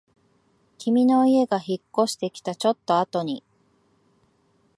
[0.79, 3.43] 君の家が引っ越してきたちょっとあとに